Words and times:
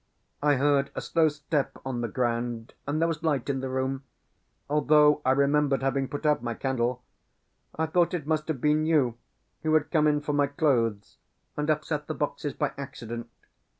I 0.41 0.55
heard 0.55 0.89
a 0.95 0.99
slow 1.01 1.29
step 1.29 1.77
on 1.85 2.01
the 2.01 2.07
ground, 2.07 2.73
and 2.87 2.99
there 2.99 3.07
was 3.07 3.21
light 3.21 3.51
in 3.51 3.59
the 3.59 3.69
room, 3.69 4.03
although 4.67 5.21
I 5.23 5.29
remembered 5.29 5.83
having 5.83 6.07
put 6.07 6.25
out 6.25 6.41
my 6.41 6.55
candle. 6.55 7.03
I 7.75 7.85
thought 7.85 8.15
it 8.15 8.25
must 8.25 8.47
have 8.47 8.59
been 8.59 8.87
you, 8.87 9.19
who 9.61 9.75
had 9.75 9.91
come 9.91 10.07
in 10.07 10.19
for 10.19 10.33
my 10.33 10.47
clothes, 10.47 11.19
and 11.55 11.69
upset 11.69 12.07
the 12.07 12.15
boxes 12.15 12.53
by 12.53 12.73
accident. 12.79 13.29